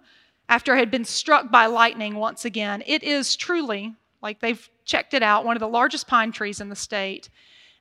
after 0.49 0.75
it 0.75 0.78
had 0.78 0.90
been 0.90 1.04
struck 1.04 1.50
by 1.50 1.66
lightning 1.66 2.14
once 2.14 2.45
again. 2.45 2.83
It 2.87 3.02
is 3.02 3.37
truly, 3.37 3.95
like 4.23 4.40
they've 4.40 4.69
checked 4.85 5.14
it 5.14 5.23
out, 5.23 5.45
one 5.45 5.57
of 5.57 5.61
the 5.61 5.69
largest 5.69 6.07
pine 6.07 6.33
trees 6.33 6.61
in 6.61 6.71
the 6.71 6.76
state. 6.76 7.28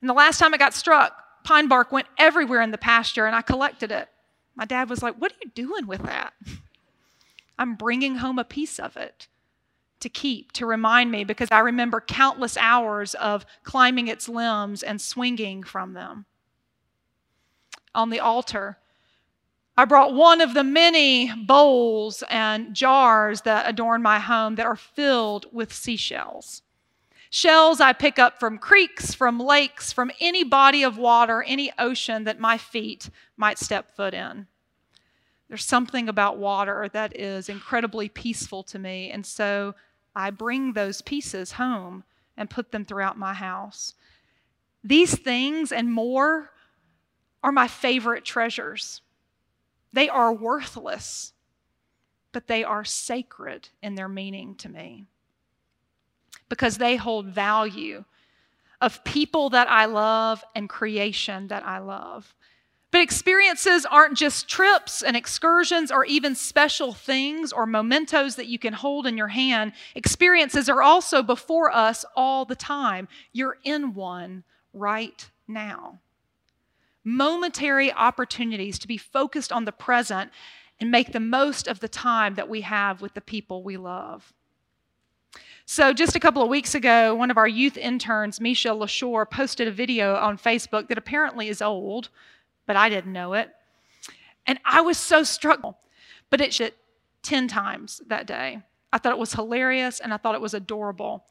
And 0.01 0.09
the 0.09 0.13
last 0.13 0.39
time 0.39 0.53
it 0.53 0.59
got 0.59 0.73
struck, 0.73 1.13
pine 1.43 1.67
bark 1.67 1.91
went 1.91 2.07
everywhere 2.17 2.61
in 2.61 2.71
the 2.71 2.77
pasture 2.77 3.25
and 3.25 3.35
I 3.35 3.41
collected 3.41 3.91
it. 3.91 4.09
My 4.55 4.65
dad 4.65 4.89
was 4.89 5.01
like, 5.01 5.15
What 5.15 5.31
are 5.31 5.39
you 5.43 5.51
doing 5.55 5.87
with 5.87 6.03
that? 6.03 6.33
I'm 7.57 7.75
bringing 7.75 8.17
home 8.17 8.39
a 8.39 8.43
piece 8.43 8.79
of 8.79 8.97
it 8.97 9.27
to 9.99 10.09
keep, 10.09 10.51
to 10.53 10.65
remind 10.65 11.11
me, 11.11 11.23
because 11.23 11.49
I 11.51 11.59
remember 11.59 12.01
countless 12.01 12.57
hours 12.57 13.13
of 13.15 13.45
climbing 13.63 14.07
its 14.07 14.29
limbs 14.29 14.83
and 14.83 15.01
swinging 15.01 15.63
from 15.63 15.93
them. 15.93 16.25
On 17.93 18.09
the 18.09 18.19
altar, 18.19 18.77
I 19.75 19.85
brought 19.85 20.13
one 20.13 20.41
of 20.41 20.53
the 20.53 20.63
many 20.63 21.33
bowls 21.33 22.23
and 22.29 22.73
jars 22.73 23.41
that 23.41 23.69
adorn 23.69 24.01
my 24.01 24.19
home 24.19 24.55
that 24.55 24.65
are 24.65 24.75
filled 24.75 25.45
with 25.51 25.73
seashells. 25.73 26.61
Shells 27.29 27.79
I 27.79 27.93
pick 27.93 28.19
up 28.19 28.39
from 28.39 28.57
creeks, 28.57 29.13
from 29.13 29.39
lakes, 29.39 29.93
from 29.93 30.11
any 30.19 30.43
body 30.43 30.83
of 30.83 30.97
water, 30.97 31.43
any 31.43 31.71
ocean 31.77 32.23
that 32.23 32.39
my 32.39 32.57
feet 32.57 33.09
might 33.37 33.59
step 33.59 33.95
foot 33.95 34.13
in. 34.13 34.47
There's 35.47 35.65
something 35.65 36.09
about 36.09 36.37
water 36.37 36.89
that 36.93 37.15
is 37.15 37.49
incredibly 37.49 38.09
peaceful 38.09 38.63
to 38.63 38.79
me, 38.79 39.11
and 39.11 39.25
so 39.25 39.75
I 40.15 40.29
bring 40.31 40.73
those 40.73 41.01
pieces 41.01 41.53
home 41.53 42.03
and 42.37 42.49
put 42.49 42.71
them 42.71 42.85
throughout 42.85 43.17
my 43.17 43.33
house. 43.33 43.93
These 44.83 45.17
things 45.17 45.71
and 45.71 45.91
more 45.91 46.51
are 47.43 47.51
my 47.51 47.67
favorite 47.67 48.25
treasures. 48.25 49.01
They 49.91 50.09
are 50.09 50.33
worthless, 50.33 51.33
but 52.31 52.47
they 52.47 52.63
are 52.63 52.85
sacred 52.85 53.69
in 53.81 53.95
their 53.95 54.09
meaning 54.09 54.55
to 54.55 54.69
me 54.69 55.05
because 56.47 56.77
they 56.77 56.95
hold 56.95 57.27
value 57.27 58.03
of 58.81 59.03
people 59.03 59.49
that 59.49 59.69
I 59.69 59.85
love 59.85 60.43
and 60.55 60.69
creation 60.69 61.47
that 61.47 61.65
I 61.65 61.79
love. 61.79 62.33
But 62.91 63.01
experiences 63.01 63.85
aren't 63.85 64.17
just 64.17 64.47
trips 64.47 65.03
and 65.03 65.15
excursions 65.15 65.91
or 65.91 66.05
even 66.05 66.33
special 66.33 66.93
things 66.93 67.53
or 67.53 67.67
mementos 67.67 68.35
that 68.35 68.47
you 68.47 68.57
can 68.57 68.73
hold 68.73 69.05
in 69.05 69.15
your 69.15 69.27
hand. 69.27 69.73
Experiences 69.93 70.67
are 70.69 70.81
also 70.81 71.21
before 71.21 71.71
us 71.71 72.03
all 72.15 72.45
the 72.45 72.55
time. 72.55 73.07
You're 73.31 73.57
in 73.63 73.93
one 73.93 74.43
right 74.73 75.29
now. 75.47 75.99
Momentary 77.03 77.93
opportunities 77.93 78.79
to 78.79 78.87
be 78.87 78.97
focused 78.97 79.51
on 79.51 79.65
the 79.65 79.71
present 79.71 80.31
and 80.79 80.89
make 80.89 81.11
the 81.11 81.19
most 81.19 81.67
of 81.67 81.81
the 81.81 81.87
time 81.87 82.35
that 82.35 82.49
we 82.49 82.61
have 82.61 83.01
with 83.01 83.13
the 83.13 83.21
people 83.21 83.61
we 83.63 83.77
love. 83.77 84.33
So, 85.65 85.93
just 85.93 86.15
a 86.15 86.19
couple 86.19 86.41
of 86.41 86.49
weeks 86.49 86.73
ago, 86.73 87.13
one 87.13 87.29
of 87.29 87.37
our 87.37 87.47
youth 87.47 87.77
interns, 87.77 88.41
Misha 88.41 88.69
LaShore, 88.69 89.29
posted 89.29 89.67
a 89.67 89.71
video 89.71 90.15
on 90.15 90.35
Facebook 90.35 90.87
that 90.87 90.97
apparently 90.97 91.47
is 91.47 91.61
old, 91.61 92.09
but 92.69 92.75
I 92.75 92.87
didn't 92.87 93.13
know 93.13 93.33
it. 93.33 93.49
And 94.45 94.59
I 94.63 94.81
was 94.81 94.95
so 94.95 95.23
struck, 95.23 95.59
but 96.29 96.39
it 96.39 96.53
shit 96.53 96.77
10 97.23 97.47
times 97.47 97.99
that 98.05 98.27
day. 98.27 98.61
I 98.93 98.99
thought 98.99 99.13
it 99.13 99.17
was 99.17 99.33
hilarious 99.33 99.99
and 99.99 100.13
I 100.13 100.17
thought 100.17 100.35
it 100.35 100.41
was 100.41 100.53
adorable. 100.53 101.25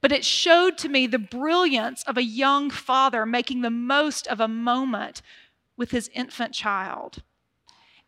But 0.00 0.12
it 0.12 0.24
showed 0.24 0.78
to 0.78 0.88
me 0.88 1.08
the 1.08 1.18
brilliance 1.18 2.04
of 2.04 2.16
a 2.16 2.22
young 2.22 2.70
father 2.70 3.26
making 3.26 3.62
the 3.62 3.70
most 3.70 4.28
of 4.28 4.38
a 4.38 4.46
moment 4.46 5.20
with 5.76 5.90
his 5.90 6.08
infant 6.14 6.54
child. 6.54 7.24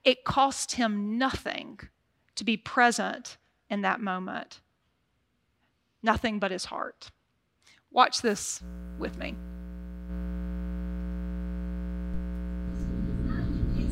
It 0.04 0.22
cost 0.22 0.76
him 0.76 1.18
nothing 1.18 1.80
to 2.36 2.44
be 2.44 2.56
present 2.56 3.36
in 3.68 3.80
that 3.80 4.00
moment 4.00 4.60
nothing 6.04 6.38
but 6.38 6.52
his 6.52 6.66
heart. 6.66 7.10
Watch 7.90 8.22
this 8.22 8.62
with 8.96 9.18
me. 9.18 9.34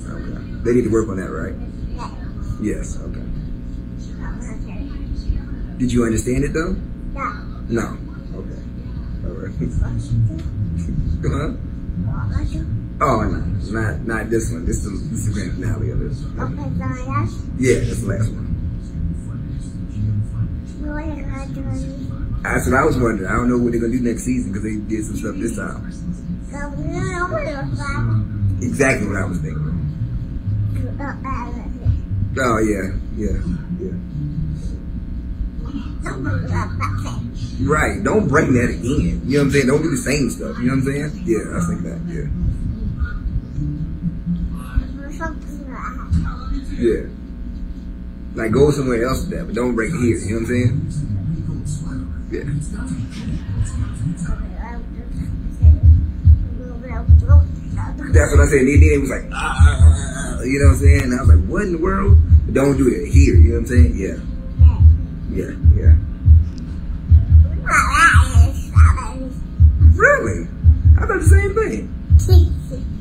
Okay. 0.06 0.40
They 0.64 0.73
need 0.75 0.84
to 0.84 0.90
work 0.90 1.08
on 1.08 1.16
that, 1.16 1.30
right? 1.30 1.54
Yes, 2.61 2.99
okay. 3.00 3.20
Did 5.78 5.92
you 5.92 6.04
understand 6.04 6.44
it 6.44 6.52
though? 6.52 6.76
No. 7.12 7.32
No. 7.68 7.99
Okay. 8.38 8.62
All 9.26 9.34
right. 9.34 9.54
huh? 11.25 11.56
Oh 13.00 13.23
no, 13.25 13.40
not 13.73 14.00
not 14.06 14.30
this 14.30 14.52
one. 14.52 14.64
This 14.66 14.84
is 14.84 15.11
this 15.11 15.26
is 15.26 15.26
the 15.26 15.32
grand 15.34 15.54
finale 15.54 15.90
of 15.90 15.99
this. 15.99 16.20
One. 16.23 16.58
Okay, 16.58 16.68
so 16.78 16.84
Yeah, 17.58 17.80
that's 17.80 18.00
the 18.00 18.06
last 18.06 18.30
one. 18.30 18.44
what 20.80 21.06
you're 21.06 21.26
gonna 21.26 21.46
do. 21.54 22.40
That's 22.42 22.66
what 22.66 22.75
I 22.75 22.84
was 22.84 22.96
wondering. 22.96 23.26
I 23.28 23.32
don't 23.34 23.49
know 23.49 23.58
what 23.58 23.73
they're 23.73 23.80
gonna 23.80 23.92
do 23.92 24.00
next 24.00 24.23
season 24.25 24.52
because 24.52 24.62
they 24.64 24.76
did 24.76 25.04
some 25.06 25.16
stuff 25.16 25.34
this 25.37 25.56
time. 25.56 25.90
So 26.50 26.56
we're 26.76 26.92
gonna 26.92 27.25
open 27.25 27.49
your 27.49 27.66
phone. 27.76 28.58
Exactly 28.62 29.08
what 29.08 29.16
I 29.16 29.25
was 29.25 29.38
thinking. 29.38 29.84
Oh 32.37 32.59
yeah, 32.59 32.93
yeah, 33.17 33.39
yeah. 33.80 33.95
Right. 37.63 38.02
Don't 38.02 38.28
bring 38.28 38.52
that 38.54 38.71
again. 38.71 39.23
You 39.25 39.39
know 39.39 39.39
what 39.39 39.45
I'm 39.45 39.50
saying? 39.52 39.67
Don't 39.67 39.82
do 39.82 39.91
the 39.91 39.97
same 39.97 40.28
stuff. 40.30 40.58
You 40.58 40.65
know 40.65 40.75
what 40.75 40.85
I'm 40.85 41.11
saying? 41.11 41.23
Yeah, 41.25 41.56
I 41.56 41.61
think 41.67 41.82
that. 41.82 42.00
Yeah. 42.11 42.28
Yeah. 46.76 47.06
Like 48.35 48.50
go 48.50 48.71
somewhere 48.73 49.04
else 49.06 49.21
with 49.23 49.30
that, 49.30 49.47
but 49.47 49.54
don't 49.54 49.75
bring 49.75 49.95
it 49.95 50.00
here. 50.00 50.19
You 50.19 50.41
know 50.41 50.41
what 50.41 50.50
I'm 50.50 50.52
saying? 50.52 51.04
Yeah. 52.30 52.45
That's 58.13 58.30
what 58.32 58.41
I 58.41 58.47
said. 58.47 58.61
And 58.61 58.69
then 58.69 58.82
it 58.82 59.00
was 59.00 59.11
like, 59.11 59.25
ah, 59.32 59.83
you 60.47 60.59
know 60.61 60.67
what 60.67 60.75
I'm 60.75 60.80
saying? 60.80 61.02
And 61.02 61.15
I 61.15 61.21
was 61.21 61.28
like, 61.28 61.45
what 61.47 61.63
in 61.63 61.73
the 61.73 61.78
world? 61.78 62.19
But 62.47 62.54
don't 62.54 62.76
do 62.76 62.89
it 62.89 63.09
here. 63.11 63.35
You 63.35 63.54
know 63.54 63.61
what 63.61 63.61
I'm 63.61 63.67
saying? 63.67 63.97
Yeah. 63.97 64.19
Yeah. 65.30 65.50
Yeah. 65.75 65.97
Really? 69.95 70.49
I 70.99 71.07
thought 71.07 71.21
the 71.21 71.28
same 71.28 71.54
thing. 71.54 71.91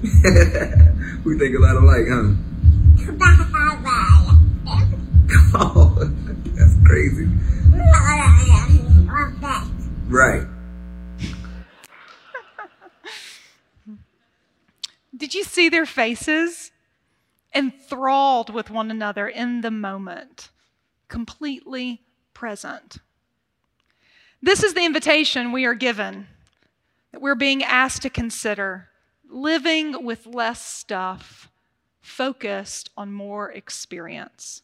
we 1.23 1.37
think 1.37 1.55
a 1.55 1.59
lot 1.59 1.75
alike, 1.75 2.05
huh? 2.09 2.33
Oh, 5.55 5.95
that's 6.55 6.75
crazy. 6.85 7.27
Right. 10.07 10.45
Did 15.15 15.33
you 15.33 15.43
see 15.43 15.69
their 15.69 15.85
faces? 15.85 16.72
Enthralled 17.55 18.53
with 18.53 18.69
one 18.69 18.89
another 18.89 19.27
in 19.27 19.61
the 19.61 19.71
moment, 19.71 20.49
completely 21.07 22.01
present. 22.33 22.97
This 24.41 24.63
is 24.63 24.73
the 24.73 24.85
invitation 24.85 25.51
we 25.51 25.65
are 25.65 25.75
given 25.75 26.27
that 27.11 27.21
we're 27.21 27.35
being 27.35 27.63
asked 27.63 28.01
to 28.01 28.09
consider 28.09 28.89
living 29.29 30.03
with 30.03 30.25
less 30.25 30.65
stuff, 30.65 31.49
focused 32.01 32.89
on 32.97 33.11
more 33.11 33.51
experience. 33.51 34.61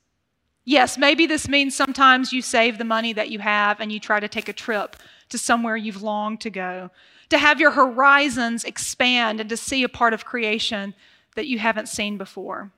Yes, 0.66 0.98
maybe 0.98 1.26
this 1.26 1.48
means 1.48 1.76
sometimes 1.76 2.32
you 2.32 2.42
save 2.42 2.78
the 2.78 2.84
money 2.84 3.14
that 3.14 3.30
you 3.30 3.40
have 3.40 3.80
and 3.80 3.92
you 3.92 4.00
try 4.00 4.20
to 4.20 4.28
take 4.28 4.50
a 4.50 4.54
trip 4.54 4.96
to 5.30 5.38
somewhere 5.38 5.78
you've 5.78 6.04
longed 6.04 6.42
to 6.42 6.50
go, 6.50 6.92
to 7.30 7.38
have 7.38 7.60
your 7.60 7.72
horizons 7.72 8.64
expand 8.64 9.40
and 9.40 9.50
to 9.50 9.58
see 9.58 9.84
a 9.84 9.90
part 9.90 10.14
of 10.14 10.26
creation 10.26 10.94
that 11.36 11.48
you 11.48 11.58
haven't 11.60 11.88
seen 11.88 12.18
before. 12.18 12.72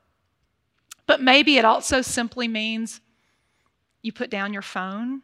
But 1.06 1.20
maybe 1.20 1.58
it 1.58 1.64
also 1.64 2.02
simply 2.02 2.48
means 2.48 3.00
you 4.02 4.12
put 4.12 4.30
down 4.30 4.52
your 4.52 4.62
phone, 4.62 5.22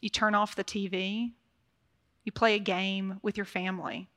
you 0.00 0.08
turn 0.08 0.34
off 0.34 0.56
the 0.56 0.64
TV, 0.64 1.32
you 2.24 2.32
play 2.32 2.54
a 2.54 2.60
game 2.60 3.18
with 3.22 3.36
your 3.36 3.46
family. 3.46 4.08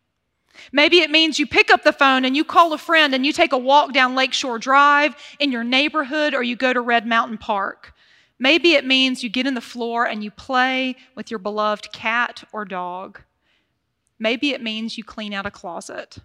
Maybe 0.71 0.99
it 0.99 1.11
means 1.11 1.37
you 1.37 1.47
pick 1.47 1.69
up 1.69 1.83
the 1.83 1.91
phone 1.91 2.25
and 2.25 2.35
you 2.35 2.43
call 2.43 2.73
a 2.73 2.77
friend 2.77 3.13
and 3.13 3.25
you 3.25 3.33
take 3.33 3.51
a 3.51 3.57
walk 3.57 3.93
down 3.93 4.15
Lakeshore 4.15 4.59
Drive 4.59 5.15
in 5.39 5.51
your 5.51 5.63
neighborhood 5.63 6.33
or 6.33 6.43
you 6.43 6.55
go 6.55 6.71
to 6.71 6.81
Red 6.81 7.05
Mountain 7.05 7.37
Park. 7.37 7.93
Maybe 8.39 8.73
it 8.73 8.85
means 8.85 9.23
you 9.23 9.29
get 9.29 9.47
in 9.47 9.53
the 9.53 9.61
floor 9.61 10.05
and 10.05 10.23
you 10.23 10.31
play 10.31 10.95
with 11.15 11.29
your 11.29 11.39
beloved 11.39 11.91
cat 11.91 12.43
or 12.51 12.65
dog. 12.65 13.21
Maybe 14.19 14.51
it 14.51 14.61
means 14.61 14.97
you 14.97 15.03
clean 15.03 15.33
out 15.33 15.45
a 15.45 15.51
closet. 15.51 16.17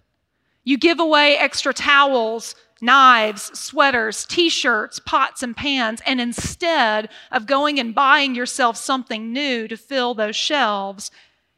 You 0.63 0.77
give 0.77 0.99
away 0.99 1.37
extra 1.37 1.73
towels, 1.73 2.55
knives, 2.81 3.57
sweaters, 3.57 4.25
t 4.25 4.49
shirts, 4.49 4.99
pots, 4.99 5.43
and 5.43 5.55
pans, 5.55 6.01
and 6.05 6.21
instead 6.21 7.09
of 7.31 7.45
going 7.45 7.79
and 7.79 7.95
buying 7.95 8.35
yourself 8.35 8.77
something 8.77 9.31
new 9.31 9.67
to 9.67 9.77
fill 9.77 10.13
those 10.13 10.35
shelves, 10.35 11.11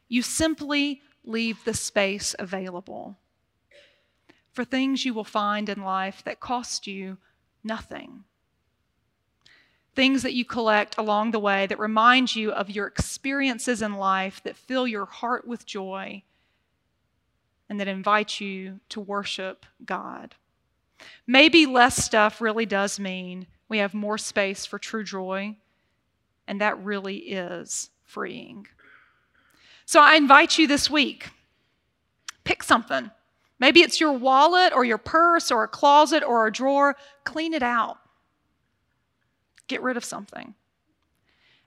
you 0.08 0.22
simply 0.22 1.00
leave 1.24 1.64
the 1.64 1.74
space 1.74 2.34
available 2.38 3.16
for 4.52 4.64
things 4.64 5.04
you 5.04 5.12
will 5.12 5.24
find 5.24 5.68
in 5.68 5.82
life 5.82 6.22
that 6.24 6.40
cost 6.40 6.86
you 6.86 7.18
nothing. 7.64 8.24
Things 9.94 10.22
that 10.22 10.34
you 10.34 10.44
collect 10.44 10.96
along 10.98 11.30
the 11.30 11.40
way 11.40 11.66
that 11.66 11.78
remind 11.78 12.34
you 12.34 12.52
of 12.52 12.70
your 12.70 12.86
experiences 12.86 13.82
in 13.82 13.94
life 13.94 14.42
that 14.44 14.56
fill 14.56 14.86
your 14.86 15.06
heart 15.06 15.46
with 15.46 15.66
joy 15.66 16.22
and 17.74 17.80
that 17.80 17.88
invite 17.88 18.40
you 18.40 18.78
to 18.88 19.00
worship 19.00 19.66
God. 19.84 20.36
Maybe 21.26 21.66
less 21.66 21.96
stuff 21.96 22.40
really 22.40 22.66
does 22.66 23.00
mean 23.00 23.48
we 23.68 23.78
have 23.78 23.94
more 23.94 24.16
space 24.16 24.64
for 24.64 24.78
true 24.78 25.02
joy, 25.02 25.56
and 26.46 26.60
that 26.60 26.78
really 26.84 27.16
is 27.16 27.90
freeing. 28.04 28.68
So 29.86 30.00
I 30.00 30.14
invite 30.14 30.56
you 30.56 30.68
this 30.68 30.88
week 30.88 31.30
pick 32.44 32.62
something. 32.62 33.10
Maybe 33.58 33.80
it's 33.80 34.00
your 34.00 34.12
wallet 34.12 34.72
or 34.72 34.84
your 34.84 34.98
purse 34.98 35.50
or 35.50 35.64
a 35.64 35.68
closet 35.68 36.22
or 36.22 36.46
a 36.46 36.52
drawer. 36.52 36.94
Clean 37.24 37.52
it 37.54 37.62
out. 37.64 37.98
Get 39.66 39.82
rid 39.82 39.96
of 39.96 40.04
something. 40.04 40.54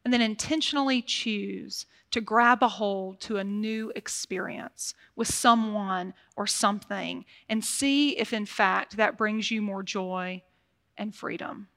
And 0.08 0.14
then 0.14 0.22
intentionally 0.22 1.02
choose 1.02 1.86
to 2.12 2.22
grab 2.22 2.64
a 2.64 2.68
hold 2.70 3.20
to 3.20 3.36
a 3.36 3.44
new 3.44 3.92
experience 3.94 4.94
with 5.18 5.28
someone 5.28 6.14
or 6.38 6.48
something 6.48 7.26
and 7.50 7.66
see 7.66 8.18
if, 8.18 8.32
in 8.32 8.46
fact, 8.46 8.96
that 8.96 9.18
brings 9.18 9.52
you 9.52 9.62
more 9.62 9.84
joy 9.84 10.42
and 10.98 11.14
freedom. 11.14 11.68